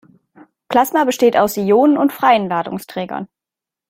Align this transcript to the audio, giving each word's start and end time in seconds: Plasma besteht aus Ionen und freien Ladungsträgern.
Plasma 0.67 1.03
besteht 1.03 1.37
aus 1.37 1.57
Ionen 1.57 1.95
und 1.95 2.11
freien 2.11 2.49
Ladungsträgern. 2.49 3.27